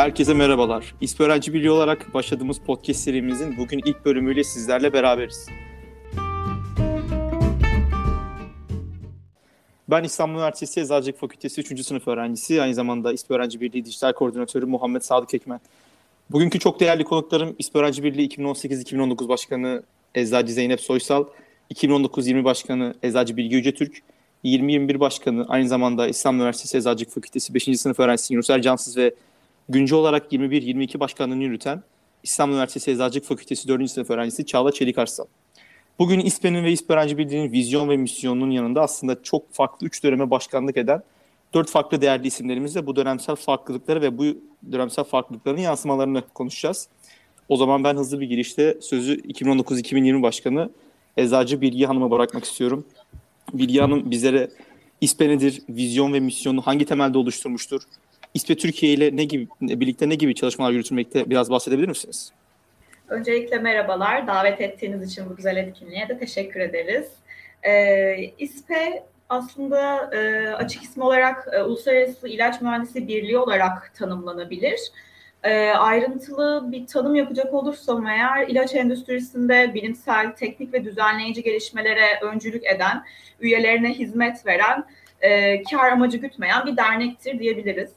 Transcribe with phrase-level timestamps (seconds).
[0.00, 0.94] Herkese merhabalar.
[1.00, 5.46] İSP Öğrenci Birliği olarak başladığımız podcast serimizin bugün ilk bölümüyle sizlerle beraberiz.
[9.90, 11.86] Ben İstanbul Üniversitesi Eczacılık Fakültesi 3.
[11.86, 15.60] sınıf öğrencisi, aynı zamanda İSP Öğrenci Birliği Dijital Koordinatörü Muhammed Sadık Ekmen.
[16.30, 19.82] Bugünkü çok değerli konuklarım İSP Öğrenci Birliği 2018-2019 Başkanı
[20.14, 21.24] Eczacı Zeynep Soysal,
[21.74, 24.02] 2019-20 Başkanı Eczacı Bilgi Yücetürk,
[24.42, 27.80] 2021 Başkanı aynı zamanda İstanbul Üniversitesi Eczacılık Fakültesi 5.
[27.80, 29.14] sınıf öğrencisi Yunus Ercansız ve
[29.72, 31.82] güncel olarak 21-22 başkanlığını yürüten
[32.22, 33.90] İstanbul Üniversitesi Eczacılık Fakültesi 4.
[33.90, 35.28] sınıf öğrencisi Çağla Çelik Arslan.
[35.98, 40.30] Bugün İSPE'nin ve İSP Öğrenci Birliği'nin vizyon ve misyonunun yanında aslında çok farklı üç döneme
[40.30, 41.02] başkanlık eden
[41.54, 44.24] dört farklı değerli isimlerimizle bu dönemsel farklılıkları ve bu
[44.72, 46.88] dönemsel farklılıkların yansımalarını konuşacağız.
[47.48, 50.70] O zaman ben hızlı bir girişte sözü 2019-2020 Başkanı
[51.16, 52.84] Eczacı Bilgi Hanım'a bırakmak istiyorum.
[53.52, 54.50] Bilgi Hanım bizlere
[55.00, 57.82] İSPE nedir, vizyon ve misyonu hangi temelde oluşturmuştur?
[58.34, 62.32] İSPE Türkiye ile ne gibi birlikte ne gibi çalışmalar yürütülmekte biraz bahsedebilir misiniz?
[63.08, 64.26] Öncelikle merhabalar.
[64.26, 67.08] Davet ettiğiniz için bu güzel etkinliğe de teşekkür ederiz.
[67.62, 74.80] Ee, İSPE aslında e, açık isim olarak e, Uluslararası İlaç Mühendisi Birliği olarak tanımlanabilir.
[75.42, 82.66] E, ayrıntılı bir tanım yapacak olursam eğer ilaç endüstrisinde bilimsel, teknik ve düzenleyici gelişmelere öncülük
[82.66, 83.04] eden,
[83.40, 84.84] üyelerine hizmet veren,
[85.20, 87.90] e, kar amacı gütmeyen bir dernektir diyebiliriz.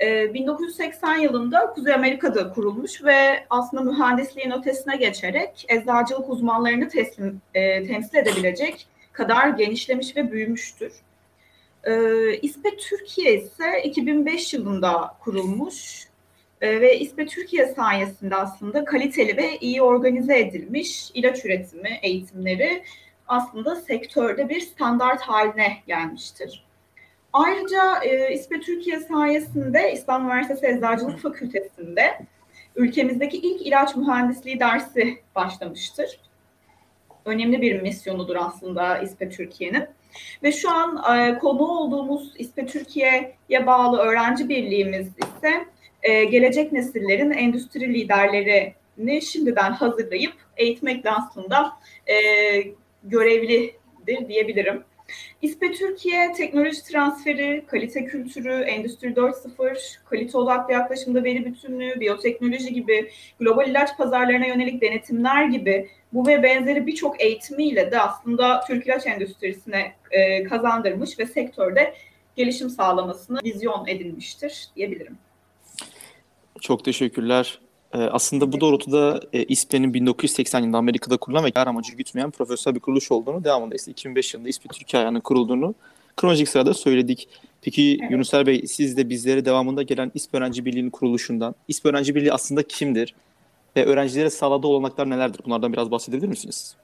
[0.00, 8.16] 1980 yılında Kuzey Amerika'da kurulmuş ve aslında mühendisliğin ötesine geçerek eczacılık uzmanlarını teslim, e, temsil
[8.16, 10.92] edebilecek kadar genişlemiş ve büyümüştür.
[11.84, 11.92] E,
[12.42, 16.08] İSPE Türkiye ise 2005 yılında kurulmuş
[16.60, 22.82] e, ve İSPE Türkiye sayesinde aslında kaliteli ve iyi organize edilmiş ilaç üretimi eğitimleri
[23.28, 26.64] aslında sektörde bir standart haline gelmiştir.
[27.34, 32.18] Ayrıca e, İSPE Türkiye sayesinde İstanbul Üniversitesi Eczacılık Fakültesi'nde
[32.76, 36.20] ülkemizdeki ilk ilaç mühendisliği dersi başlamıştır.
[37.24, 39.84] Önemli bir misyonudur aslında İSPE Türkiye'nin.
[40.42, 45.66] Ve şu an e, konu olduğumuz İSPE Türkiye'ye bağlı öğrenci birliğimiz ise
[46.02, 51.72] e, gelecek nesillerin endüstri liderlerini şimdiden hazırlayıp eğitmekle aslında
[52.06, 52.16] e,
[53.04, 54.84] görevlidir diyebilirim.
[55.42, 63.10] İSPE Türkiye teknoloji transferi, kalite kültürü, Endüstri 4.0, kalite odaklı yaklaşımda veri bütünlüğü, biyoteknoloji gibi
[63.40, 69.06] global ilaç pazarlarına yönelik denetimler gibi bu ve benzeri birçok eğitimiyle de aslında Türk ilaç
[69.06, 71.94] endüstrisine e, kazandırmış ve sektörde
[72.36, 75.18] gelişim sağlamasını vizyon edinmiştir diyebilirim.
[76.60, 77.60] Çok teşekkürler.
[77.94, 82.74] Ee, aslında bu doğrultuda e, İSPE'nin 1980 yılında Amerika'da kurulan ve kar amacı gütmeyen profesyonel
[82.74, 85.74] bir kuruluş olduğunu, devamında ise 2005 yılında İSPE Türkiye ayağının kurulduğunu
[86.16, 87.28] kronolojik sırada söyledik.
[87.62, 88.10] Peki evet.
[88.10, 92.62] Yunusel Bey siz de bizlere devamında gelen İSPE Öğrenci Birliği'nin kuruluşundan, İSPE Öğrenci Birliği aslında
[92.62, 93.14] kimdir
[93.76, 95.40] ve öğrencilere sağladığı olanaklar nelerdir?
[95.44, 96.76] Bunlardan biraz bahsedebilir misiniz?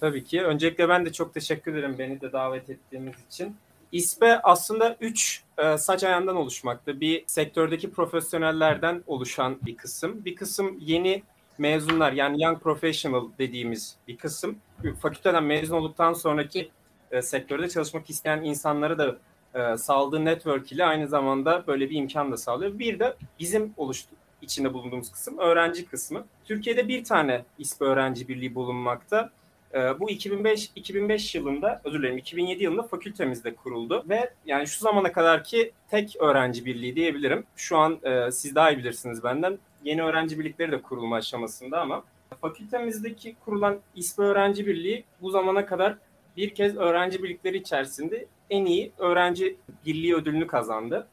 [0.00, 0.42] Tabii ki.
[0.42, 3.56] Öncelikle ben de çok teşekkür ederim beni de davet ettiğiniz için.
[3.92, 7.00] İSPE aslında üç e, saç ayağından oluşmakta.
[7.00, 10.24] Bir sektördeki profesyonellerden oluşan bir kısım.
[10.24, 11.22] Bir kısım yeni
[11.58, 14.58] mezunlar yani young professional dediğimiz bir kısım.
[15.00, 16.70] Fakülteden mezun olduktan sonraki
[17.10, 19.16] e, sektörde çalışmak isteyen insanları da
[19.54, 22.78] e, sağladığı network ile aynı zamanda böyle bir imkan da sağlıyor.
[22.78, 26.24] Bir de bizim oluştu içinde bulunduğumuz kısım öğrenci kısmı.
[26.44, 29.30] Türkiye'de bir tane İSPE öğrenci birliği bulunmakta.
[29.74, 35.12] E, bu 2005 2005 yılında özür dilerim 2007 yılında fakültemizde kuruldu ve yani şu zamana
[35.12, 37.44] kadar ki tek öğrenci birliği diyebilirim.
[37.56, 39.58] Şu an e, siz daha iyi bilirsiniz benden.
[39.84, 42.04] Yeni öğrenci birlikleri de kurulma aşamasında ama
[42.40, 45.96] fakültemizdeki kurulan İSPE Öğrenci Birliği bu zamana kadar
[46.36, 49.56] bir kez öğrenci birlikleri içerisinde en iyi öğrenci
[49.86, 51.06] birliği ödülünü kazandı.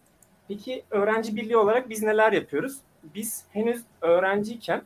[0.47, 2.77] Peki öğrenci birliği olarak biz neler yapıyoruz?
[3.03, 4.81] Biz henüz öğrenciyken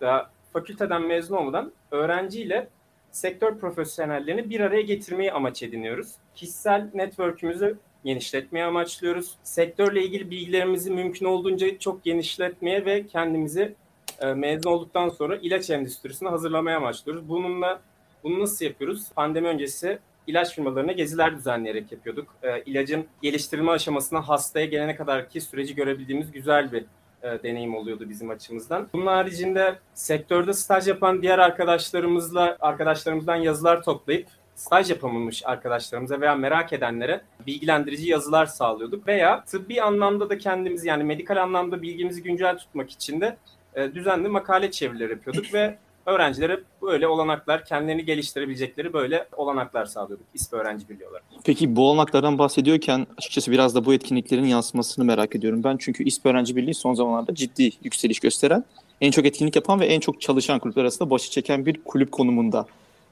[0.00, 2.68] daha fakülteden mezun olmadan öğrenciyle
[3.12, 6.12] sektör profesyonellerini bir araya getirmeyi amaç ediniyoruz.
[6.34, 9.34] Kişisel network'ümüzü genişletmeye amaçlıyoruz.
[9.42, 13.74] Sektörle ilgili bilgilerimizi mümkün olduğunca çok genişletmeye ve kendimizi
[14.20, 17.28] e, mezun olduktan sonra ilaç endüstrisine hazırlamaya amaçlıyoruz.
[17.28, 17.80] Bununla
[18.24, 19.08] bunu nasıl yapıyoruz?
[19.14, 22.36] Pandemi öncesi ilaç firmalarına geziler düzenleyerek yapıyorduk.
[22.42, 26.84] E, ilacın geliştirilme aşamasına hastaya gelene kadar ki süreci görebildiğimiz güzel bir
[27.22, 28.88] e, deneyim oluyordu bizim açımızdan.
[28.92, 36.72] Bunun haricinde sektörde staj yapan diğer arkadaşlarımızla arkadaşlarımızdan yazılar toplayıp staj yapamamış arkadaşlarımıza veya merak
[36.72, 39.06] edenlere bilgilendirici yazılar sağlıyorduk.
[39.06, 43.36] Veya tıbbi anlamda da kendimizi yani medikal anlamda bilgimizi güncel tutmak için de
[43.74, 50.52] e, düzenli makale çevirileri yapıyorduk ve öğrencilere böyle olanaklar, kendilerini geliştirebilecekleri böyle olanaklar sağlıyorduk İSP
[50.52, 51.22] Öğrenci Birliği olarak.
[51.44, 55.76] Peki bu olanaklardan bahsediyorken açıkçası biraz da bu etkinliklerin yansımasını merak ediyorum ben.
[55.76, 58.64] Çünkü İSP Öğrenci Birliği son zamanlarda ciddi yükseliş gösteren,
[59.00, 62.66] en çok etkinlik yapan ve en çok çalışan kulüpler arasında başı çeken bir kulüp konumunda.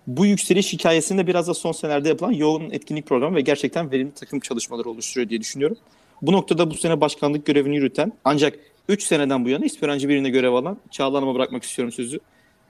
[0.06, 4.40] Bu yükseliş hikayesinde biraz da son senelerde yapılan yoğun etkinlik programı ve gerçekten verimli takım
[4.40, 5.76] çalışmaları oluşturuyor diye düşünüyorum.
[6.22, 8.58] Bu noktada bu sene başkanlık görevini yürüten ancak
[8.88, 12.20] 3 seneden bu yana İSP Öğrenci Birliği'nde görev alan Çağla Hanım'a bırakmak istiyorum sözü.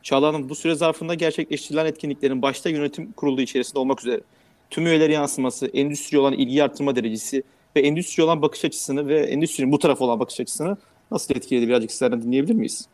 [0.03, 4.21] Çağla bu süre zarfında gerçekleştirilen etkinliklerin başta yönetim kurulu içerisinde olmak üzere
[4.71, 7.43] tüm üyeleri yansıması, endüstri olan ilgi artırma derecesi
[7.77, 10.77] ve endüstri olan bakış açısını ve endüstrinin bu tarafa olan bakış açısını
[11.11, 12.89] nasıl etkiledi birazcık sizlerden dinleyebilir miyiz?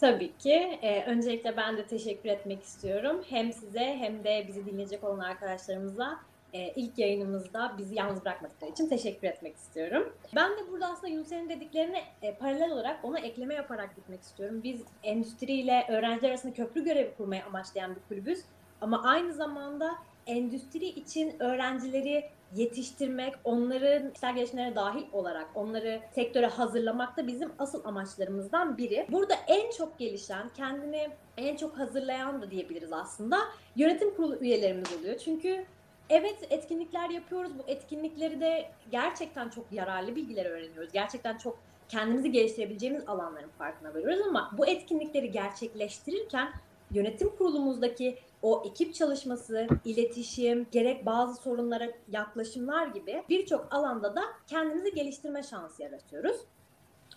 [0.00, 0.78] Tabii ki.
[0.82, 3.16] Ee, öncelikle ben de teşekkür etmek istiyorum.
[3.30, 6.18] Hem size hem de bizi dinleyecek olan arkadaşlarımıza
[6.52, 10.12] e, ilk yayınımızda bizi yalnız bırakmadıkları için teşekkür etmek istiyorum.
[10.36, 14.60] Ben de burada aslında Yunus'un dediklerine e, paralel olarak ona ekleme yaparak gitmek istiyorum.
[14.64, 18.40] Biz endüstriyle öğrenciler arasında köprü görevi kurmayı amaçlayan bir kulübüz.
[18.80, 19.90] Ama aynı zamanda
[20.26, 27.84] endüstri için öğrencileri yetiştirmek, onların kişisel gelişimlerine dahil olarak onları sektöre hazırlamak da bizim asıl
[27.84, 29.06] amaçlarımızdan biri.
[29.12, 33.38] Burada en çok gelişen, kendini en çok hazırlayan da diyebiliriz aslında
[33.76, 35.18] yönetim kurulu üyelerimiz oluyor.
[35.18, 35.66] Çünkü
[36.10, 37.58] evet etkinlikler yapıyoruz.
[37.58, 40.92] Bu etkinlikleri de gerçekten çok yararlı bilgiler öğreniyoruz.
[40.92, 41.58] Gerçekten çok
[41.88, 46.52] kendimizi geliştirebileceğimiz alanların farkına varıyoruz ama bu etkinlikleri gerçekleştirirken
[46.90, 54.94] yönetim kurulumuzdaki o ekip çalışması, iletişim, gerek bazı sorunlara yaklaşımlar gibi birçok alanda da kendimizi
[54.94, 56.36] geliştirme şansı yaratıyoruz.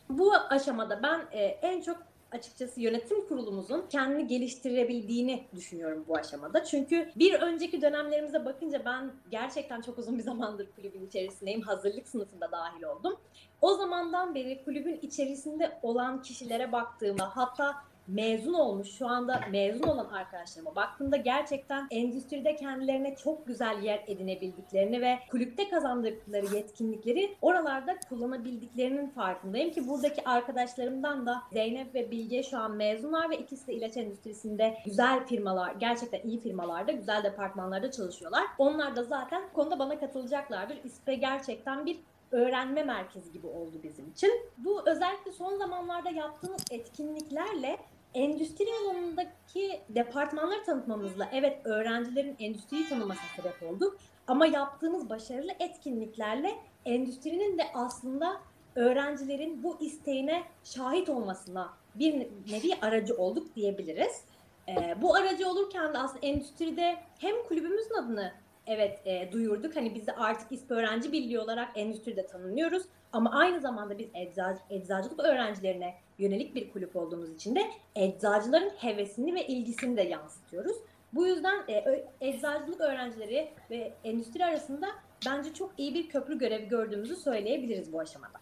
[0.10, 1.98] Bu aşamada ben e, en çok
[2.34, 6.64] açıkçası yönetim kurulumuzun kendini geliştirebildiğini düşünüyorum bu aşamada.
[6.64, 11.62] Çünkü bir önceki dönemlerimize bakınca ben gerçekten çok uzun bir zamandır kulübün içerisindeyim.
[11.62, 13.18] Hazırlık sınıfında dahil oldum.
[13.62, 17.76] O zamandan beri kulübün içerisinde olan kişilere baktığımda hatta
[18.08, 25.02] mezun olmuş, şu anda mezun olan arkadaşlarıma baktığımda gerçekten endüstride kendilerine çok güzel yer edinebildiklerini
[25.02, 32.58] ve kulüpte kazandıkları yetkinlikleri oralarda kullanabildiklerinin farkındayım ki buradaki arkadaşlarımdan da Zeynep ve Bilge şu
[32.58, 38.44] an mezunlar ve ikisi de ilaç endüstrisinde güzel firmalar, gerçekten iyi firmalarda, güzel departmanlarda çalışıyorlar.
[38.58, 40.80] Onlar da zaten konuda bana katılacaklardır.
[40.84, 42.00] İSPE gerçekten bir
[42.32, 44.32] öğrenme merkezi gibi oldu bizim için.
[44.58, 47.78] Bu özellikle son zamanlarda yaptığımız etkinliklerle
[48.14, 53.98] endüstri alanındaki departmanları tanıtmamızla evet öğrencilerin endüstriyi tanımasına sebep olduk.
[54.28, 56.56] Ama yaptığımız başarılı etkinliklerle
[56.86, 58.42] endüstrinin de aslında
[58.76, 62.14] öğrencilerin bu isteğine şahit olmasına bir
[62.52, 64.22] nevi aracı olduk diyebiliriz.
[64.68, 68.34] Ee, bu aracı olurken de aslında endüstride hem kulübümüzün adını
[68.68, 69.76] evet e, duyurduk.
[69.76, 72.84] Hani bizi artık İSP Öğrenci Birliği olarak endüstride tanınıyoruz.
[73.14, 79.36] Ama aynı zamanda biz eczacı, eczacılık öğrencilerine yönelik bir kulüp olduğumuz için de eczacıların hevesini
[79.36, 80.78] ve ilgisini de yansıtıyoruz.
[81.14, 84.88] Bu yüzden e, eczacılık öğrencileri ve endüstri arasında
[85.26, 88.40] bence çok iyi bir köprü görevi gördüğümüzü söyleyebiliriz bu aşamada.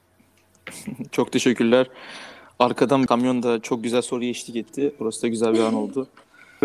[1.12, 1.88] Çok teşekkürler.
[2.60, 4.96] Arkadan kamyon da çok güzel soruya eşlik etti.
[5.00, 6.08] Burası da güzel bir an oldu.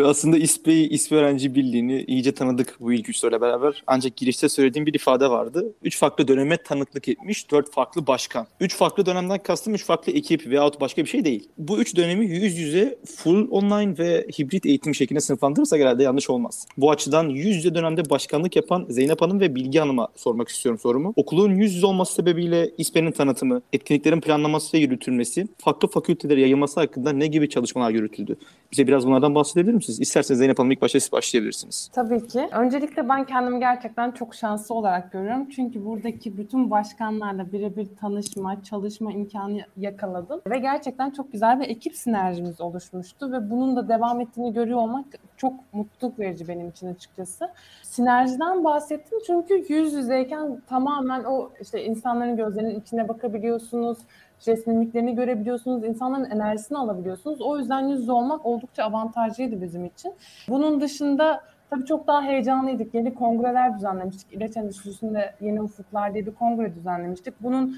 [0.05, 3.83] Aslında İSP'yi, İSP Öğrenci Birliği'ni iyice tanıdık bu ilk üç soruyla beraber.
[3.87, 5.75] Ancak girişte söylediğim bir ifade vardı.
[5.83, 8.47] Üç farklı döneme tanıklık etmiş, dört farklı başkan.
[8.61, 11.49] Üç farklı dönemden kastım üç farklı ekip veyahut başka bir şey değil.
[11.59, 16.67] Bu üç dönemi yüz yüze full online ve hibrit eğitim şeklinde sınıflandırırsak herhalde yanlış olmaz.
[16.77, 21.13] Bu açıdan yüz yüze dönemde başkanlık yapan Zeynep Hanım ve Bilgi Hanım'a sormak istiyorum sorumu.
[21.17, 27.13] Okulun yüz yüze olması sebebiyle İSP'nin tanıtımı, etkinliklerin planlaması ve yürütülmesi, farklı fakültelere yayılması hakkında
[27.13, 28.37] ne gibi çalışmalar yürütüldü?
[28.73, 29.86] Bize biraz bunlardan bahsedebilir misiniz?
[29.89, 31.91] İsterseniz Zeynep Hanım ilk başta siz başlayabilirsiniz.
[31.93, 32.49] Tabii ki.
[32.53, 35.49] Öncelikle ben kendimi gerçekten çok şanslı olarak görüyorum.
[35.51, 40.41] Çünkü buradaki bütün başkanlarla birebir tanışma, çalışma imkanı yakaladım.
[40.47, 43.33] Ve gerçekten çok güzel bir ekip sinerjimiz oluşmuştu.
[43.33, 47.51] Ve bunun da devam ettiğini görüyor olmak çok mutluluk verici benim için açıkçası.
[47.83, 53.99] Sinerjiden bahsettim çünkü yüz yüzeyken tamamen o işte insanların gözlerinin içine bakabiliyorsunuz
[54.41, 57.41] jest mimiklerini görebiliyorsunuz, insanların enerjisini alabiliyorsunuz.
[57.41, 60.15] O yüzden yüz yüze olmak oldukça avantajlıydı bizim için.
[60.49, 62.95] Bunun dışında tabii çok daha heyecanlıydık.
[62.95, 64.33] Yeni kongreler düzenlemiştik.
[64.33, 67.35] İlaç endüstrisinde yeni ufuklar diye bir kongre düzenlemiştik.
[67.41, 67.77] Bunun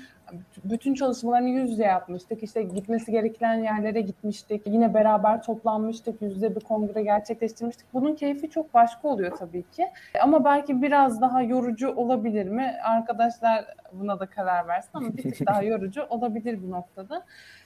[0.64, 2.42] bütün çalışmalarını yüz yüze yapmıştık.
[2.42, 4.62] İşte gitmesi gereken yerlere gitmiştik.
[4.66, 6.22] Yine beraber toplanmıştık.
[6.22, 7.86] Yüz yüze bir kongre gerçekleştirmiştik.
[7.94, 9.86] Bunun keyfi çok başka oluyor tabii ki.
[10.22, 12.74] Ama belki biraz daha yorucu olabilir mi?
[12.84, 17.24] Arkadaşlar buna da karar versin ama bir tık daha yorucu olabilir bu noktada.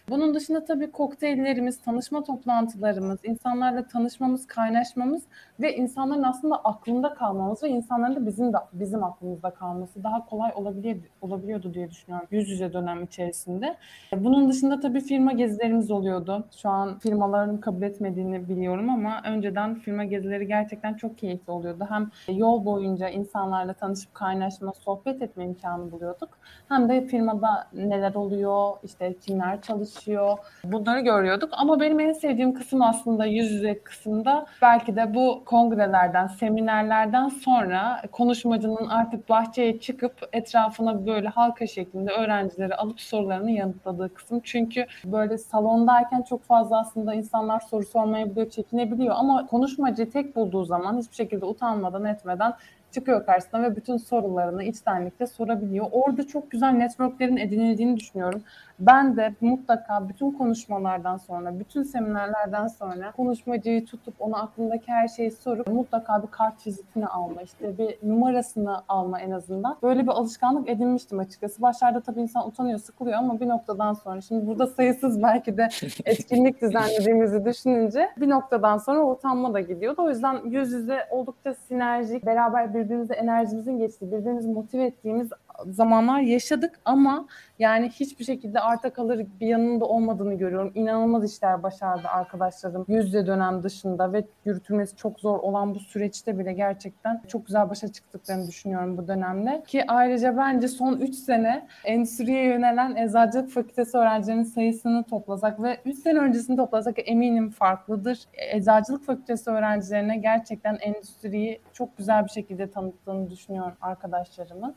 [0.09, 5.23] Bunun dışında tabii kokteyllerimiz, tanışma toplantılarımız, insanlarla tanışmamız, kaynaşmamız
[5.61, 10.53] ve insanların aslında aklında kalmamız ve insanların da bizim de bizim aklımızda kalması daha kolay
[10.55, 13.77] olabiliyor, olabiliyordu diye düşünüyorum yüz yüze dönem içerisinde.
[14.17, 16.45] Bunun dışında tabii firma gezilerimiz oluyordu.
[16.63, 21.87] Şu an firmaların kabul etmediğini biliyorum ama önceden firma gezileri gerçekten çok keyifli oluyordu.
[21.89, 26.29] Hem yol boyunca insanlarla tanışıp kaynaşma, sohbet etme imkanı buluyorduk.
[26.69, 31.51] Hem de firmada neler oluyor, işte kimler çalışıyor bunları görüyorduk.
[31.53, 38.03] Ama benim en sevdiğim kısım aslında yüz yüze kısımda belki de bu kongrelerden, seminerlerden sonra
[38.13, 44.41] konuşmacının artık bahçeye çıkıp etrafına böyle halka şeklinde öğrencileri alıp sorularını yanıtladığı kısım.
[44.45, 50.99] Çünkü böyle salondayken çok fazla aslında insanlar soru sormayabiliyor, çekinebiliyor ama konuşmacıyı tek bulduğu zaman
[50.99, 52.55] hiçbir şekilde utanmadan etmeden
[52.93, 55.87] çıkıyor karşısına ve bütün sorularını içtenlikle sorabiliyor.
[55.93, 58.43] Orada çok güzel networklerin edinildiğini düşünüyorum.
[58.87, 65.31] Ben de mutlaka bütün konuşmalardan sonra, bütün seminerlerden sonra konuşmacıyı tutup ona aklındaki her şeyi
[65.31, 69.77] sorup mutlaka bir kart vizitini alma, işte bir numarasını alma en azından.
[69.83, 71.63] Böyle bir alışkanlık edinmiştim açıkçası.
[71.63, 75.69] Başlarda tabii insan utanıyor, sıkılıyor ama bir noktadan sonra, şimdi burada sayısız belki de
[76.05, 80.03] etkinlik düzenlediğimizi düşününce bir noktadan sonra utanma da gidiyordu.
[80.03, 85.31] O yüzden yüz yüze oldukça sinerjik, beraber birbirimize enerjimizin geçtiği, birbirimizi motive ettiğimiz
[85.67, 87.27] zamanlar yaşadık ama
[87.59, 90.73] yani hiçbir şekilde arta kalır bir yanında olmadığını görüyorum.
[90.75, 96.53] İnanılmaz işler başardı arkadaşlarım yüzde dönem dışında ve yürütülmesi çok zor olan bu süreçte bile
[96.53, 99.63] gerçekten çok güzel başa çıktıklarını düşünüyorum bu dönemde.
[99.67, 105.99] Ki ayrıca bence son 3 sene endüstriye yönelen eczacılık fakültesi öğrencilerinin sayısını toplasak ve 3
[105.99, 108.19] sene öncesini toplasak eminim farklıdır.
[108.35, 114.75] Eczacılık fakültesi öğrencilerine gerçekten endüstriyi çok güzel bir şekilde tanıttığını düşünüyorum arkadaşlarımın.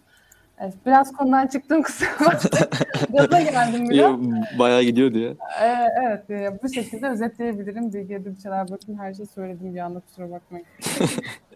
[0.60, 2.68] Evet, biraz konudan çıktım kusura bakmayın.
[3.14, 4.60] Gaza geldim biraz.
[4.60, 5.30] Bayağı gidiyordu ya.
[5.62, 7.94] Ee, evet, e, bu şekilde özetleyebilirim.
[7.94, 10.66] Bilgi Edipçeler bakın her şey söyledim bir anda kusura bakmayın.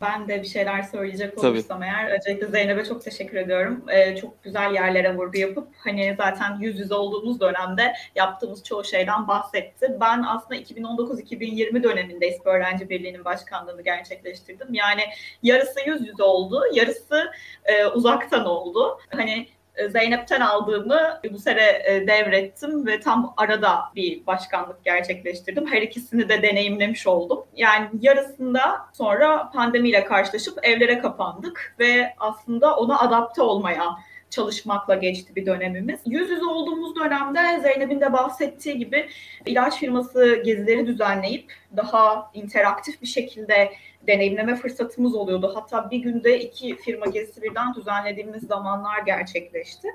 [0.00, 1.46] Ben de bir şeyler söyleyecek Tabii.
[1.46, 3.84] olursam eğer öncelikle Zeynep'e çok teşekkür ediyorum.
[3.88, 9.28] Ee, çok güzel yerlere vurgu yapıp hani zaten yüz yüze olduğumuz dönemde yaptığımız çoğu şeyden
[9.28, 9.96] bahsetti.
[10.00, 14.74] Ben aslında 2019-2020 döneminde İSP Öğrenci Birliği'nin başkanlığını gerçekleştirdim.
[14.74, 15.02] Yani
[15.42, 17.32] yarısı yüz yüze oldu, yarısı
[17.64, 18.98] e, uzaktan oldu.
[19.10, 19.48] Hani
[19.88, 25.66] Zeynep'ten aldığımı bu sene e, devrettim ve tam arada bir başkanlık gerçekleştirdim.
[25.66, 27.44] Her ikisini de deneyimlemiş oldum.
[27.56, 28.60] Yani yarısında
[28.92, 33.96] sonra pandemiyle karşılaşıp evlere kapandık ve aslında ona adapte olmaya
[34.30, 36.00] çalışmakla geçti bir dönemimiz.
[36.06, 39.08] Yüz yüze olduğumuz dönemde Zeynep'in de bahsettiği gibi
[39.46, 43.72] ilaç firması gezileri düzenleyip daha interaktif bir şekilde
[44.06, 45.52] deneyimleme fırsatımız oluyordu.
[45.54, 49.88] Hatta bir günde iki firma gezisi birden düzenlediğimiz zamanlar gerçekleşti.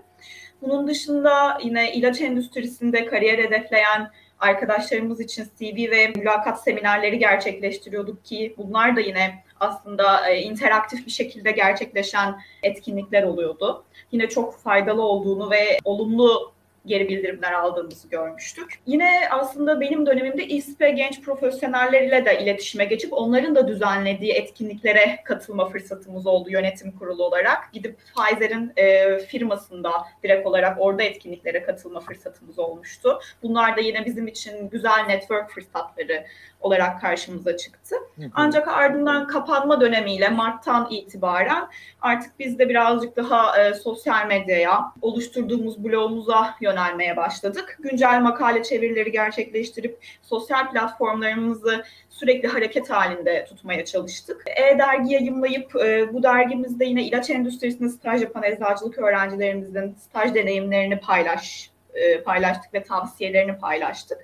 [0.62, 8.56] Bunun dışında yine ilaç endüstrisinde kariyer hedefleyen arkadaşlarımız için CV ve mülakat seminerleri gerçekleştiriyorduk ki
[8.58, 13.84] bunlar da yine aslında e, interaktif bir şekilde gerçekleşen etkinlikler oluyordu.
[14.12, 16.54] Yine çok faydalı olduğunu ve olumlu
[16.86, 18.80] geri bildirimler aldığımızı görmüştük.
[18.86, 25.70] Yine aslında benim dönemimde İSPE genç profesyonelleriyle de iletişime geçip onların da düzenlediği etkinliklere katılma
[25.70, 27.74] fırsatımız oldu yönetim kurulu olarak.
[27.74, 29.92] Gidip Pfizer'in e, firmasında
[30.24, 33.20] direkt olarak orada etkinliklere katılma fırsatımız olmuştu.
[33.44, 36.26] Bunlar da yine bizim için güzel network fırsatları
[36.62, 37.96] olarak karşımıza çıktı.
[38.34, 41.68] Ancak ardından kapanma dönemiyle Mart'tan itibaren
[42.02, 47.78] artık biz de birazcık daha e, sosyal medyaya, oluşturduğumuz blogumuza yönelmeye başladık.
[47.80, 54.44] Güncel makale çevirileri gerçekleştirip sosyal platformlarımızı sürekli hareket halinde tutmaya çalıştık.
[54.56, 61.70] E-dergi yayımlayıp e, bu dergimizde yine ilaç endüstrisinde staj yapan eczacılık öğrencilerimizin staj deneyimlerini paylaş
[61.94, 64.18] e, paylaştık ve tavsiyelerini paylaştık.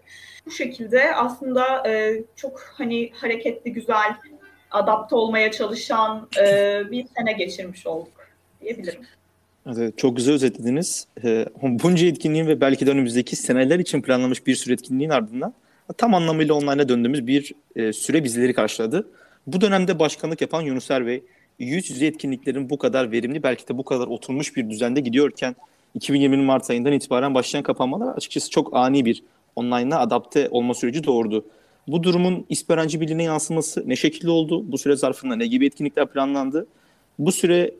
[0.45, 4.15] Bu şekilde aslında e, çok hani hareketli, güzel,
[4.71, 8.27] adapte olmaya çalışan e, bir sene geçirmiş olduk
[8.61, 9.01] diyebilirim.
[9.97, 11.07] Çok güzel özetlediniz.
[11.23, 15.53] Ee, bunca etkinliğin ve belki de önümüzdeki seneler için planlanmış bir sürü etkinliğin ardından
[15.97, 19.07] tam anlamıyla online'a döndüğümüz bir e, süre bizleri karşıladı.
[19.47, 21.23] Bu dönemde başkanlık yapan Yunuser Bey,
[21.59, 25.55] yüz yüze etkinliklerin bu kadar verimli, belki de bu kadar oturmuş bir düzende gidiyorken
[25.99, 29.23] 2020'nin Mart ayından itibaren başlayan kapanmalar açıkçası çok ani bir
[29.55, 31.45] online'a adapte olma süreci doğurdu.
[31.87, 34.71] Bu durumun İSP Öğrenci Birliği'ne yansıması ne şekilde oldu?
[34.71, 36.67] Bu süre zarfında ne gibi etkinlikler planlandı?
[37.19, 37.71] Bu süre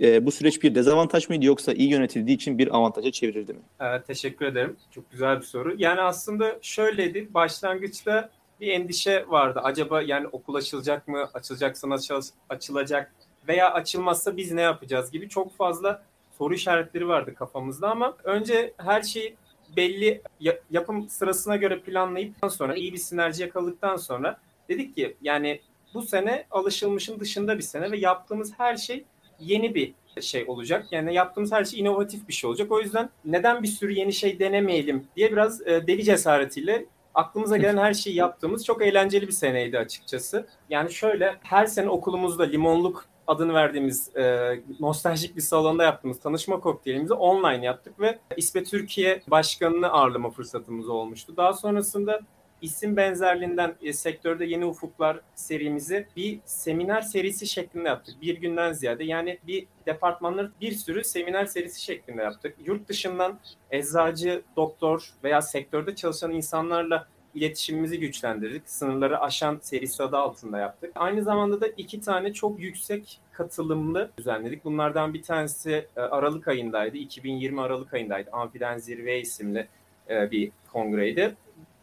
[0.00, 3.60] e, bu süreç bir dezavantaj mıydı yoksa iyi yönetildiği için bir avantaja çevrildi mi?
[3.80, 4.76] Evet, teşekkür ederim.
[4.90, 5.74] Çok güzel bir soru.
[5.78, 7.28] Yani aslında şöyleydi.
[7.34, 8.30] Başlangıçta
[8.60, 9.60] bir endişe vardı.
[9.62, 11.28] Acaba yani okul açılacak mı?
[11.34, 13.12] Açılacaksa nasıl açılacak?
[13.48, 16.02] Veya açılmazsa biz ne yapacağız gibi çok fazla
[16.38, 19.36] soru işaretleri vardı kafamızda ama önce her şeyi
[19.76, 25.60] belli ya- yapım sırasına göre planlayıptan sonra iyi bir sinerji yakaladıktan sonra dedik ki yani
[25.94, 29.04] bu sene alışılmışın dışında bir sene ve yaptığımız her şey
[29.40, 30.86] yeni bir şey olacak.
[30.90, 32.72] Yani yaptığımız her şey inovatif bir şey olacak.
[32.72, 37.76] O yüzden neden bir sürü yeni şey denemeyelim diye biraz e, deli cesaretiyle aklımıza gelen
[37.76, 40.46] her şeyi yaptığımız çok eğlenceli bir seneydi açıkçası.
[40.70, 47.14] Yani şöyle her sene okulumuzda limonluk adını verdiğimiz e, nostaljik bir salonda yaptığımız tanışma kokteylimizi
[47.14, 51.36] online yaptık ve İSPE Türkiye Başkanı'nı ağırlama fırsatımız olmuştu.
[51.36, 52.20] Daha sonrasında
[52.62, 58.14] isim benzerliğinden e, sektörde yeni ufuklar serimizi bir seminer serisi şeklinde yaptık.
[58.22, 62.56] Bir günden ziyade yani bir departmanları bir sürü seminer serisi şeklinde yaptık.
[62.66, 63.38] Yurt dışından
[63.70, 68.62] eczacı, doktor veya sektörde çalışan insanlarla iletişimimizi güçlendirdik.
[68.70, 70.92] Sınırları aşan serisi adı altında yaptık.
[70.94, 74.64] Aynı zamanda da iki tane çok yüksek katılımlı düzenledik.
[74.64, 76.96] Bunlardan bir tanesi e, Aralık ayındaydı.
[76.96, 78.30] 2020 Aralık ayındaydı.
[78.32, 79.68] Amfiden Zirve isimli
[80.10, 81.34] e, bir kongreydi.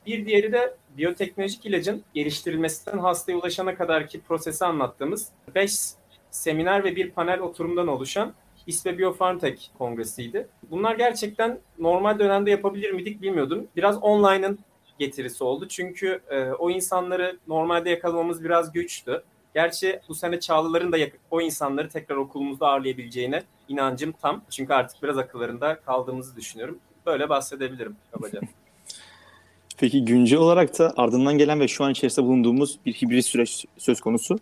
[0.05, 5.75] Bir diğeri de biyoteknolojik ilacın geliştirilmesinden hastaya ulaşana kadarki prosesi anlattığımız 5
[6.31, 8.33] seminer ve bir panel oturumdan oluşan
[8.67, 10.47] İSPE Biofarmtek kongresiydi.
[10.71, 13.67] Bunlar gerçekten normal dönemde yapabilir miydik bilmiyordum.
[13.75, 14.59] Biraz online'ın
[14.99, 15.67] getirisi oldu.
[15.67, 19.23] Çünkü e, o insanları normalde yakalamamız biraz güçtü.
[19.53, 20.97] Gerçi bu sene Çağlıların da
[21.31, 24.41] o insanları tekrar okulumuzda ağırlayabileceğine inancım tam.
[24.49, 26.79] Çünkü artık biraz akıllarında kaldığımızı düşünüyorum.
[27.05, 28.41] Böyle bahsedebilirim kabaca.
[29.77, 34.01] Peki güncel olarak da ardından gelen ve şu an içerisinde bulunduğumuz bir hibrit süreç söz
[34.01, 34.39] konusu.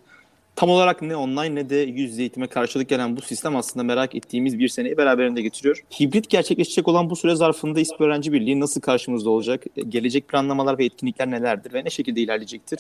[0.56, 4.16] Tam olarak ne online ne de yüz yüze eğitime karşılık gelen bu sistem aslında merak
[4.16, 5.84] ettiğimiz bir seneyi beraberinde getiriyor.
[6.00, 9.64] Hibrit gerçekleşecek olan bu süre zarfında İSP Öğrenci Birliği nasıl karşımızda olacak?
[9.90, 12.80] Gelecek planlamalar ve etkinlikler nelerdir ve ne şekilde ilerleyecektir?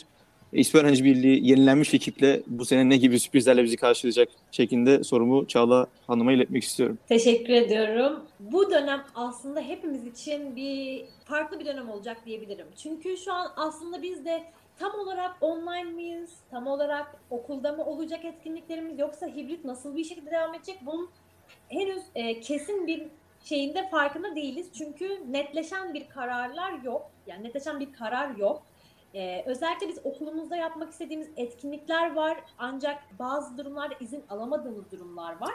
[0.53, 5.87] İSP Öğrenci Birliği yenilenmiş ekiple bu sene ne gibi sürprizlerle bizi karşılayacak şeklinde sorumu Çağla
[6.07, 6.97] Hanım'a iletmek istiyorum.
[7.07, 8.23] Teşekkür ediyorum.
[8.39, 12.67] Bu dönem aslında hepimiz için bir farklı bir dönem olacak diyebilirim.
[12.83, 14.43] Çünkü şu an aslında biz de
[14.79, 16.29] tam olarak online miyiz?
[16.51, 20.79] Tam olarak okulda mı olacak etkinliklerimiz yoksa hibrit nasıl bir şekilde devam edecek?
[20.85, 21.09] Bunun
[21.69, 23.03] henüz e, kesin bir
[23.43, 24.67] şeyinde farkında değiliz.
[24.77, 27.11] Çünkü netleşen bir kararlar yok.
[27.27, 28.63] Yani netleşen bir karar yok.
[29.13, 32.37] Ee, özellikle biz okulumuzda yapmak istediğimiz etkinlikler var.
[32.57, 35.53] Ancak bazı durumlarda izin alamadığımız durumlar var.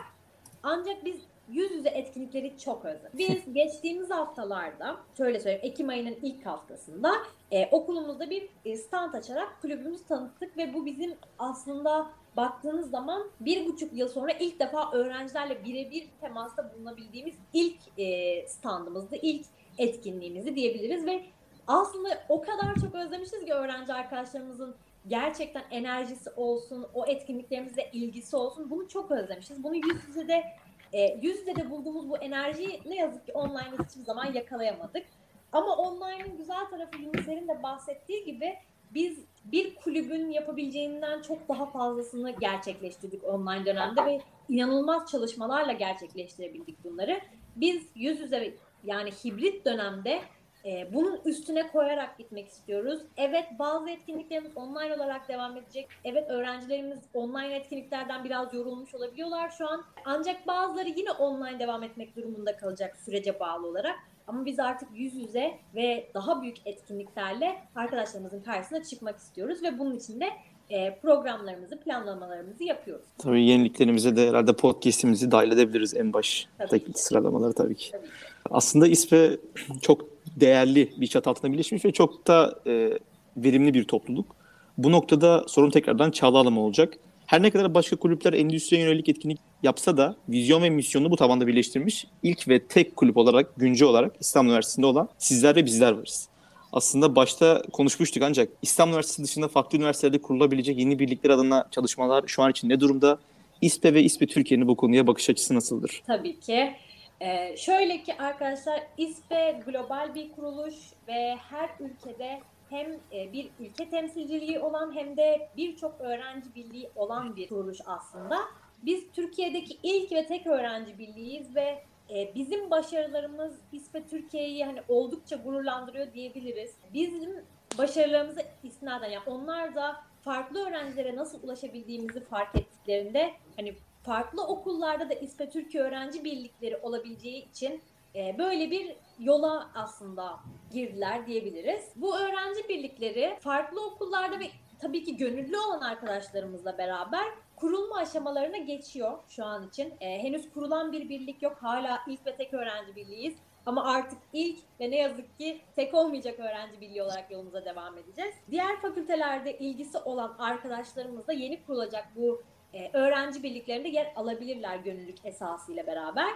[0.63, 3.19] Ancak biz yüz yüze etkinlikleri çok özledik.
[3.19, 7.13] Biz geçtiğimiz haftalarda, şöyle söyleyeyim, Ekim ayının ilk haftasında
[7.51, 13.67] e, okulumuzda bir e, stand açarak kulübümüzü tanıttık ve bu bizim aslında baktığınız zaman bir
[13.67, 19.47] buçuk yıl sonra ilk defa öğrencilerle birebir temasta bulunabildiğimiz ilk e, standımızdı, ilk
[19.79, 21.25] etkinliğimizi diyebiliriz ve
[21.69, 24.77] aslında o kadar çok özlemişiz ki öğrenci arkadaşlarımızın
[25.07, 28.71] gerçekten enerjisi olsun, o etkinliklerimizle ilgisi olsun.
[28.71, 29.63] Bunu çok özlemişiz.
[29.65, 30.45] Bunu yüz yüze de
[30.93, 35.07] e, yüz yüze de bulduğumuz bu enerjiyi ne yazık ki online'da hiçbir zaman yakalayamadık.
[35.53, 38.55] Ama online'ın güzel tarafı Yunus'ların da bahsettiği gibi
[38.95, 47.21] biz bir kulübün yapabileceğinden çok daha fazlasını gerçekleştirdik online dönemde ve inanılmaz çalışmalarla gerçekleştirebildik bunları.
[47.57, 48.55] Biz yüz yüze
[48.85, 50.21] yani hibrit dönemde
[50.69, 53.01] e, bunun üstüne koyarak gitmek istiyoruz.
[53.17, 55.89] Evet bazı etkinliklerimiz online olarak devam edecek.
[56.05, 59.85] Evet öğrencilerimiz online etkinliklerden biraz yorulmuş olabiliyorlar şu an.
[60.05, 63.97] Ancak bazıları yine online devam etmek durumunda kalacak sürece bağlı olarak.
[64.27, 69.97] Ama biz artık yüz yüze ve daha büyük etkinliklerle arkadaşlarımızın karşısına çıkmak istiyoruz ve bunun
[69.97, 70.27] için de
[70.71, 73.07] e, programlarımızı, planlamalarımızı yapıyoruz.
[73.19, 77.91] Tabii yeniliklerimize de herhalde podcast'imizi dahil edebiliriz en baştaki sıralamaları tabii ki.
[77.93, 78.13] Tabii ki.
[78.51, 79.37] Aslında İSPE
[79.83, 80.05] çok
[80.37, 82.91] değerli bir çatı altında birleşmiş ve çok da e,
[83.37, 84.37] verimli bir topluluk.
[84.79, 86.95] Bu noktada sorun tekrardan Çağla olacak.
[87.27, 91.47] Her ne kadar başka kulüpler endüstriye yönelik etkinlik yapsa da vizyon ve misyonunu bu tabanda
[91.47, 96.29] birleştirmiş ilk ve tek kulüp olarak güncel olarak İstanbul Üniversitesi'nde olan sizler ve bizler varız.
[96.73, 102.43] Aslında başta konuşmuştuk ancak İstanbul Üniversitesi dışında farklı üniversitelerde kurulabilecek yeni birlikler adına çalışmalar şu
[102.43, 103.19] an için ne durumda?
[103.61, 106.03] İSPE ve İSPE Türkiye'nin bu konuya bakış açısı nasıldır?
[106.07, 106.73] Tabii ki.
[107.21, 110.75] Ee, şöyle ki arkadaşlar İSPE global bir kuruluş
[111.09, 117.37] ve her ülkede hem e, bir ülke temsilciliği olan hem de birçok öğrenci birliği olan
[117.37, 118.39] bir kuruluş aslında.
[118.83, 125.37] Biz Türkiye'deki ilk ve tek öğrenci birliğiyiz ve e, bizim başarılarımız İSPE Türkiye'yi hani oldukça
[125.37, 126.75] gururlandırıyor diyebiliriz.
[126.95, 127.45] Bizim
[127.79, 135.15] başarılarımıza istinaden yani onlar da farklı öğrencilere nasıl ulaşabildiğimizi fark ettiklerinde hani farklı okullarda da
[135.15, 137.83] İSPE Türkiye öğrenci birlikleri olabileceği için
[138.15, 140.41] e, böyle bir yola aslında
[140.73, 141.93] girdiler diyebiliriz.
[141.97, 144.45] Bu öğrenci birlikleri farklı okullarda ve
[144.79, 147.25] tabii ki gönüllü olan arkadaşlarımızla beraber
[147.57, 149.95] kurulma aşamalarına geçiyor şu an için.
[150.01, 151.57] E, henüz kurulan bir birlik yok.
[151.61, 153.37] Hala ilk ve tek öğrenci birliğiyiz.
[153.67, 158.35] Ama artık ilk ve ne yazık ki tek olmayacak öğrenci birliği olarak yolumuza devam edeceğiz.
[158.51, 162.43] Diğer fakültelerde ilgisi olan arkadaşlarımız da yeni kurulacak bu
[162.75, 166.31] e, öğrenci birliklerinde yer alabilirler gönüllülük esasıyla beraber.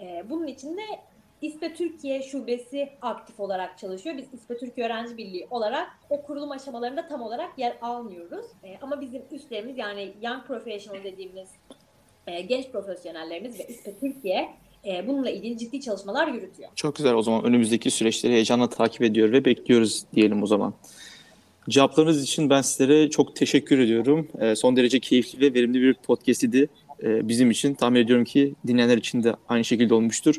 [0.00, 0.82] E, bunun için de
[1.42, 4.16] İSPE Türkiye Şubesi aktif olarak çalışıyor.
[4.16, 8.46] Biz İSPE Türkiye Öğrenci Birliği olarak o kurulum aşamalarında tam olarak yer almıyoruz.
[8.64, 11.48] E, ama bizim üstlerimiz yani Young Professional dediğimiz
[12.26, 14.48] e, genç profesyonellerimiz ve İSPE Türkiye
[14.86, 16.70] e, bununla ilgili ciddi çalışmalar yürütüyor.
[16.74, 20.74] Çok güzel o zaman önümüzdeki süreçleri heyecanla takip ediyor ve bekliyoruz diyelim o zaman.
[21.68, 24.28] Cevaplarınız için ben sizlere çok teşekkür ediyorum.
[24.40, 26.68] Ee, son derece keyifli ve verimli bir podcast idi
[27.02, 27.74] e, bizim için.
[27.74, 30.34] Tahmin ediyorum ki dinleyenler için de aynı şekilde olmuştur.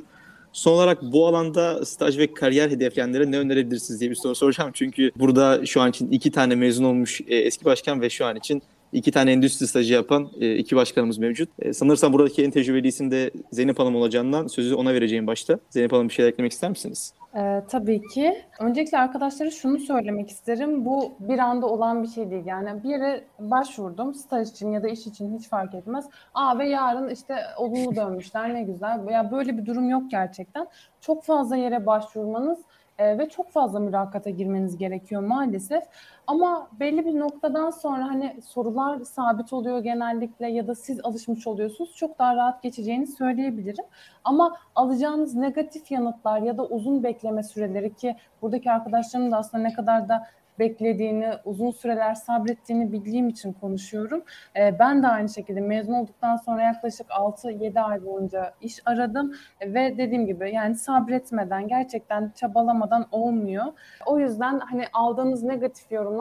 [0.53, 4.71] Son olarak bu alanda staj ve kariyer hedefleyenlere ne önerebilirsiniz diye bir soru soracağım.
[4.73, 8.35] Çünkü burada şu an için iki tane mezun olmuş e, eski başkan ve şu an
[8.35, 8.61] için
[8.93, 11.49] iki tane endüstri stajı yapan e, iki başkanımız mevcut.
[11.59, 15.59] E, sanırsam buradaki en tecrübeli isim de Zeynep Hanım olacağından sözü ona vereceğim başta.
[15.69, 17.13] Zeynep Hanım bir şey eklemek ister misiniz?
[17.35, 18.43] Ee, tabii ki.
[18.59, 20.85] Öncelikle arkadaşlara şunu söylemek isterim.
[20.85, 22.45] Bu bir anda olan bir şey değil.
[22.45, 26.09] Yani bir yere başvurdum staj için ya da iş için hiç fark etmez.
[26.33, 29.07] Aa ve yarın işte olumlu dönmüşler ne güzel.
[29.07, 30.67] Ya böyle bir durum yok gerçekten.
[31.01, 32.59] Çok fazla yere başvurmanız
[32.97, 35.83] e, ve çok fazla mülakata girmeniz gerekiyor maalesef.
[36.29, 41.95] Ama belli bir noktadan sonra hani sorular sabit oluyor genellikle ya da siz alışmış oluyorsunuz.
[41.95, 43.85] Çok daha rahat geçeceğini söyleyebilirim.
[44.23, 49.73] Ama alacağınız negatif yanıtlar ya da uzun bekleme süreleri ki buradaki arkadaşlarımın da aslında ne
[49.73, 50.27] kadar da
[50.59, 54.23] beklediğini, uzun süreler sabrettiğini bildiğim için konuşuyorum.
[54.55, 59.97] Ee, ben de aynı şekilde mezun olduktan sonra yaklaşık 6-7 ay boyunca iş aradım ve
[59.97, 63.65] dediğim gibi yani sabretmeden, gerçekten çabalamadan olmuyor.
[64.05, 66.18] O yüzden hani aldığınız negatif yorumlar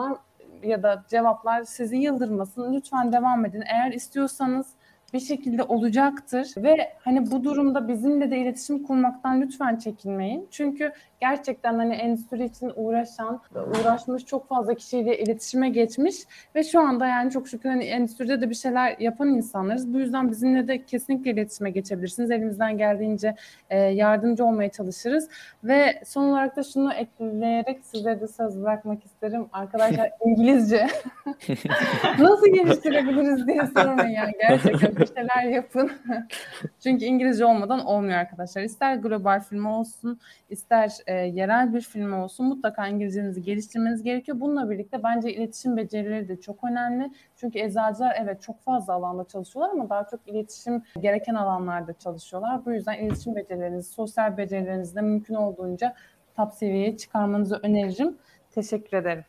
[0.63, 2.73] ya da cevaplar sizi yıldırmasın.
[2.73, 3.63] Lütfen devam edin.
[3.67, 4.67] Eğer istiyorsanız
[5.13, 10.47] bir şekilde olacaktır ve hani bu durumda bizimle de iletişim kurmaktan lütfen çekinmeyin.
[10.51, 10.91] Çünkü
[11.21, 16.15] gerçekten hani endüstri için uğraşan, uğraşmış çok fazla kişiyle iletişime geçmiş
[16.55, 19.93] ve şu anda yani çok şükür hani endüstride de bir şeyler yapan insanlarız.
[19.93, 22.31] Bu yüzden bizimle de kesinlikle iletişime geçebilirsiniz.
[22.31, 23.35] Elimizden geldiğince
[23.69, 25.29] e, yardımcı olmaya çalışırız
[25.63, 29.45] ve son olarak da şunu ekleyerek size de söz bırakmak isterim.
[29.53, 30.87] Arkadaşlar İngilizce
[32.19, 35.91] nasıl geliştirebiliriz diye sormayın yani gerçekten bir şeyler yapın.
[36.83, 38.61] Çünkü İngilizce olmadan olmuyor arkadaşlar.
[38.61, 44.39] İster global film olsun, ister e, yerel bir film olsun mutlaka İngilizcenizi geliştirmeniz gerekiyor.
[44.39, 47.11] Bununla birlikte bence iletişim becerileri de çok önemli.
[47.35, 52.65] Çünkü eczacılar evet çok fazla alanda çalışıyorlar ama daha çok iletişim gereken alanlarda çalışıyorlar.
[52.65, 55.95] Bu yüzden iletişim becerilerinizi, sosyal becerilerinizi de mümkün olduğunca
[56.35, 58.17] top seviyeye çıkarmanızı öneririm.
[58.51, 59.25] Teşekkür ederim.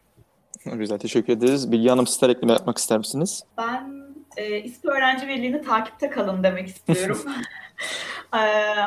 [0.64, 1.72] Güzel teşekkür ederiz.
[1.72, 3.44] Bilgi Hanım sizler ekleme yapmak ister misiniz?
[3.58, 7.18] Ben e, İSP Öğrenci Birliği'ni takipte kalın demek istiyorum.
[8.34, 8.38] e,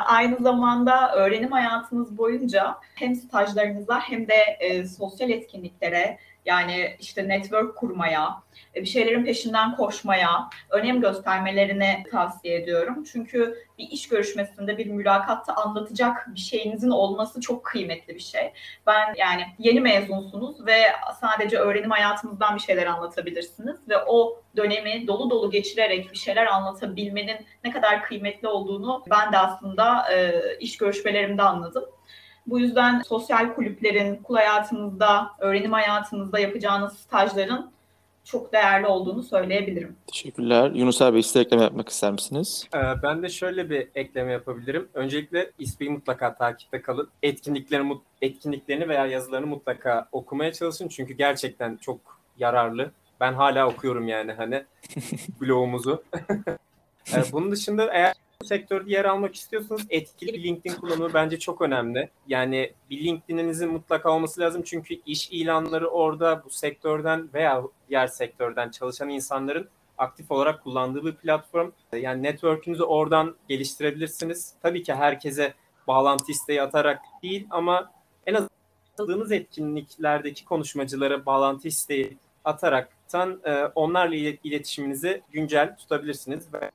[0.06, 7.76] aynı zamanda öğrenim hayatınız boyunca hem stajlarınıza hem de e, sosyal etkinliklere yani işte network
[7.76, 8.44] kurmaya,
[8.76, 13.04] e, bir şeylerin peşinden koşmaya önem göstermelerini tavsiye ediyorum.
[13.12, 18.54] Çünkü bir iş görüşmesinde, bir mülakatta anlatacak bir şeyinizin olması çok kıymetli bir şey.
[18.88, 20.84] Ben yani yeni mezunsunuz ve
[21.22, 27.38] sadece öğrenim hayatınızdan bir şeyler anlatabilirsiniz ve o dönemi dolu dolu geçirerek bir şeyler anlatabilmenin
[27.64, 31.86] ne kadar kıymetli olduğunu ben de aslında e, iş görüşmelerimde anladım.
[32.48, 37.72] Bu yüzden sosyal kulüplerin, okul hayatınızda, öğrenim hayatınızda yapacağınız stajların
[38.26, 39.96] çok değerli olduğunu söyleyebilirim.
[40.08, 40.72] Teşekkürler.
[40.72, 42.68] Yunus Bey size ekleme yapmak ister misiniz?
[42.76, 44.90] Ee, Ben de şöyle bir ekleme yapabilirim.
[44.94, 47.10] Öncelikle İSP'yi mutlaka takipte kalın.
[47.24, 50.88] Etkinliklerini, etkinliklerini veya yazılarını mutlaka okumaya çalışın.
[50.88, 52.00] Çünkü gerçekten çok
[52.38, 52.92] yararlı.
[53.20, 54.64] Ben hala okuyorum yani hani
[55.42, 56.04] blogumuzu.
[57.14, 62.10] Ee, Bunun dışında eğer sektörde yer almak istiyorsanız etkili bir LinkedIn kullanımı bence çok önemli.
[62.28, 68.70] Yani bir LinkedIn'inizin mutlaka olması lazım çünkü iş ilanları orada bu sektörden veya diğer sektörden
[68.70, 71.72] çalışan insanların aktif olarak kullandığı bir platform.
[71.94, 74.54] Yani network'ünüzü oradan geliştirebilirsiniz.
[74.62, 75.54] Tabii ki herkese
[75.88, 77.92] bağlantı isteği atarak değil ama
[78.26, 78.50] en azından
[78.90, 86.72] katıldığınız etkinliklerdeki konuşmacılara bağlantı isteği ataraktan e, onlarla iletişiminizi güncel tutabilirsiniz ve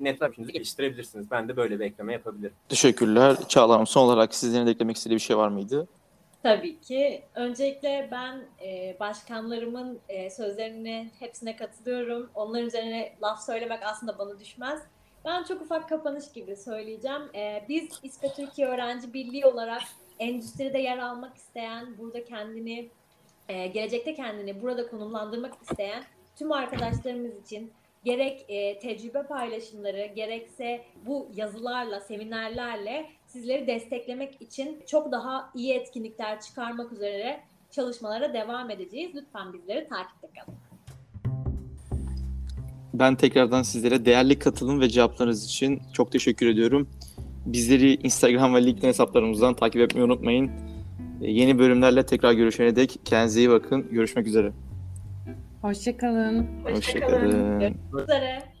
[0.00, 1.30] network'ünüzü geliştirebilirsiniz.
[1.30, 2.54] Ben de böyle bir ekleme yapabilirim.
[2.68, 3.36] Teşekkürler.
[3.48, 5.88] Çağla Hanım son olarak sizlerin de eklemek istediği bir şey var mıydı?
[6.42, 7.22] Tabii ki.
[7.34, 12.30] Öncelikle ben e, başkanlarımın e, sözlerine hepsine katılıyorum.
[12.34, 14.82] Onların üzerine laf söylemek aslında bana düşmez.
[15.24, 17.22] Ben çok ufak kapanış gibi söyleyeceğim.
[17.34, 19.82] E, biz İSPE Türkiye Öğrenci Birliği olarak
[20.18, 22.88] endüstride yer almak isteyen, burada kendini,
[23.48, 26.04] e, gelecekte kendini burada konumlandırmak isteyen
[26.36, 27.72] tüm arkadaşlarımız için
[28.04, 36.40] gerek e, tecrübe paylaşımları gerekse bu yazılarla, seminerlerle sizleri desteklemek için çok daha iyi etkinlikler
[36.40, 37.40] çıkarmak üzere
[37.70, 39.10] çalışmalara devam edeceğiz.
[39.14, 40.58] Lütfen bizleri takipte kalın.
[42.94, 46.88] Ben tekrardan sizlere değerli katılım ve cevaplarınız için çok teşekkür ediyorum.
[47.46, 50.50] Bizleri Instagram ve LinkedIn hesaplarımızdan takip etmeyi unutmayın.
[51.20, 53.88] Yeni bölümlerle tekrar görüşene dek kendinize iyi bakın.
[53.90, 54.52] Görüşmek üzere.
[55.64, 56.64] Hoşçakalın.
[56.64, 56.76] Hoşçakalın.
[56.76, 57.60] Hoşçakalın.
[57.60, 58.53] Görüşmek üzere.